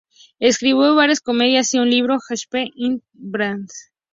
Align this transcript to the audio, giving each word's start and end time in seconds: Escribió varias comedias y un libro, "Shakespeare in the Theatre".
Escribió 0.39 0.95
varias 0.95 1.19
comedias 1.21 1.75
y 1.75 1.77
un 1.77 1.91
libro, 1.91 2.15
"Shakespeare 2.17 2.71
in 2.75 3.03
the 3.13 3.37
Theatre". 3.37 3.67